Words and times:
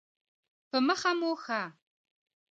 په 0.69 0.77
مخه 0.87 1.11
مو 1.19 1.31
ښه. 1.43 1.61